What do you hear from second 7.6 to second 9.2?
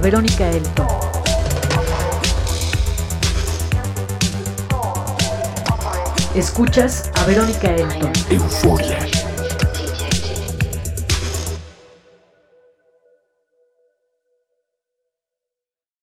Elton. Euforia.